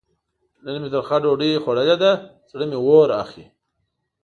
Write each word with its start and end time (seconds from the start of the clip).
نن 0.63 0.75
مې 0.81 0.89
ترخه 0.93 1.17
ډوډۍ 1.23 1.51
خوړلې 1.63 1.95
ده؛ 2.03 2.11
زړه 2.51 2.65
مې 2.69 2.77
اور 2.81 3.09
اخلي. 3.23 3.45